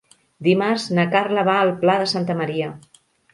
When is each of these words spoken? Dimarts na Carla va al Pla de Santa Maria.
Dimarts 0.45 0.85
na 0.99 1.05
Carla 1.11 1.43
va 1.49 1.59
al 1.67 1.75
Pla 1.85 1.99
de 2.05 2.09
Santa 2.15 2.39
Maria. 2.41 2.73